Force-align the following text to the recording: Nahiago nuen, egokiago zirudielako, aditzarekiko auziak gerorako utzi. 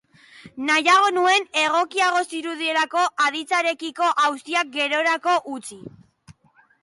Nahiago 0.67 1.09
nuen, 1.17 1.43
egokiago 1.63 2.23
zirudielako, 2.37 3.03
aditzarekiko 3.25 4.09
auziak 4.23 4.71
gerorako 4.77 5.37
utzi. 5.57 5.79